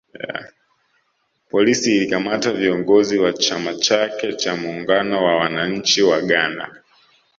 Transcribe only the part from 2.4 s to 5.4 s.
viongozi wa chama cha chake cha muungano wa